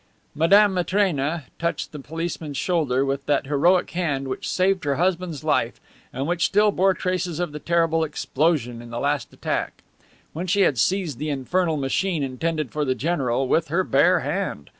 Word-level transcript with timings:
Madame 0.33 0.73
Matrena 0.73 1.43
touched 1.59 1.91
the 1.91 1.99
policeman's 1.99 2.57
shoulder 2.57 3.05
with 3.05 3.27
that 3.27 3.45
heroic 3.45 3.91
hand 3.91 4.27
which 4.27 4.45
had 4.47 4.51
saved 4.51 4.83
her 4.83 4.95
husband's 4.95 5.43
life 5.43 5.79
and 6.11 6.25
which 6.25 6.43
still 6.45 6.71
bore 6.71 6.95
traces 6.95 7.39
of 7.39 7.51
the 7.51 7.59
terrible 7.59 8.03
explosion 8.03 8.81
in 8.81 8.89
the 8.89 8.97
last 8.99 9.31
attack, 9.31 9.83
when 10.33 10.47
she 10.47 10.61
had 10.61 10.79
seized 10.79 11.19
the 11.19 11.29
infernal 11.29 11.77
machine 11.77 12.23
intended 12.23 12.71
for 12.71 12.83
the 12.83 12.95
general 12.95 13.47
with 13.47 13.67
her 13.67 13.83
bare 13.83 14.21
hand. 14.21 14.69